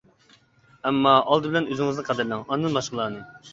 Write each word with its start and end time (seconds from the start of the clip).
ئەمما 0.91 1.11
ئالدى 1.19 1.53
بىلەن 1.53 1.69
ئۆزىڭىزنى 1.75 2.07
قەدىرلەڭ، 2.11 2.43
ئاندىن 2.51 2.81
باشقىلارنى. 2.83 3.25